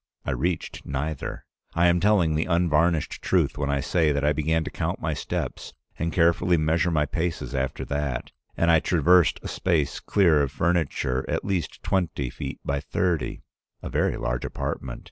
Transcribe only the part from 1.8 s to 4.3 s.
am telling the unvarnished truth when I say that